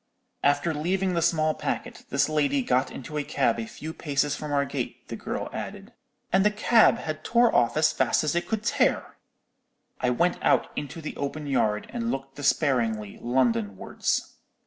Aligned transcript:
After 0.43 0.73
leaving 0.73 1.13
the 1.13 1.21
small 1.21 1.53
packet, 1.53 2.05
this 2.09 2.27
lady 2.27 2.63
got 2.63 2.89
into 2.89 3.19
a 3.19 3.23
cab 3.23 3.59
a 3.59 3.67
few 3.67 3.93
paces 3.93 4.35
from 4.35 4.51
our 4.51 4.65
gate, 4.65 5.07
the 5.09 5.15
girl 5.15 5.47
added, 5.53 5.93
'and 6.33 6.43
the 6.43 6.49
cab 6.49 6.97
had 6.97 7.23
tore 7.23 7.53
off 7.53 7.77
as 7.77 7.93
fast 7.93 8.23
as 8.23 8.33
it 8.33 8.47
could 8.47 8.63
tear!' 8.63 9.15
"I 9.99 10.09
went 10.09 10.39
out 10.43 10.71
into 10.75 11.01
the 11.01 11.15
open 11.17 11.45
yard, 11.45 11.85
and 11.93 12.09
looked 12.09 12.35
despairingly 12.35 13.19
London 13.21 13.77
wards. 13.77 14.37